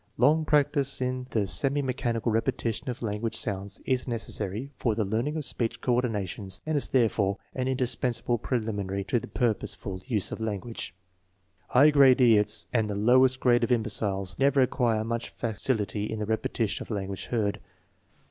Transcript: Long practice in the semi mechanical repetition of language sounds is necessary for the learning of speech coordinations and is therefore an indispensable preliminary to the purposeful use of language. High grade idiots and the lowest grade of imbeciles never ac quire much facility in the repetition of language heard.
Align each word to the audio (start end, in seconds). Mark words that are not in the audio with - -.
Long 0.17 0.45
practice 0.45 0.99
in 0.99 1.27
the 1.29 1.45
semi 1.45 1.83
mechanical 1.83 2.31
repetition 2.31 2.89
of 2.89 3.03
language 3.03 3.35
sounds 3.35 3.79
is 3.85 4.07
necessary 4.07 4.71
for 4.75 4.95
the 4.95 5.05
learning 5.05 5.35
of 5.37 5.45
speech 5.45 5.79
coordinations 5.79 6.59
and 6.65 6.75
is 6.75 6.89
therefore 6.89 7.37
an 7.53 7.67
indispensable 7.67 8.39
preliminary 8.39 9.03
to 9.03 9.19
the 9.19 9.27
purposeful 9.27 10.01
use 10.07 10.31
of 10.31 10.39
language. 10.39 10.95
High 11.67 11.91
grade 11.91 12.19
idiots 12.19 12.65
and 12.73 12.89
the 12.89 12.95
lowest 12.95 13.39
grade 13.39 13.63
of 13.63 13.71
imbeciles 13.71 14.39
never 14.39 14.61
ac 14.63 14.69
quire 14.71 15.03
much 15.03 15.29
facility 15.29 16.05
in 16.09 16.17
the 16.17 16.25
repetition 16.25 16.81
of 16.83 16.89
language 16.89 17.25
heard. 17.27 17.59